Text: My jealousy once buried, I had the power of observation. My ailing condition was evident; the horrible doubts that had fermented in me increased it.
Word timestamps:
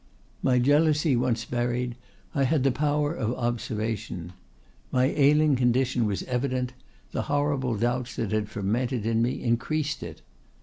My 0.41 0.57
jealousy 0.57 1.15
once 1.15 1.45
buried, 1.45 1.95
I 2.33 2.45
had 2.45 2.63
the 2.63 2.71
power 2.71 3.13
of 3.13 3.35
observation. 3.35 4.33
My 4.91 5.05
ailing 5.15 5.55
condition 5.55 6.07
was 6.07 6.23
evident; 6.23 6.73
the 7.11 7.21
horrible 7.29 7.75
doubts 7.77 8.15
that 8.15 8.31
had 8.31 8.49
fermented 8.49 9.05
in 9.05 9.21
me 9.21 9.43
increased 9.43 10.01
it. 10.01 10.23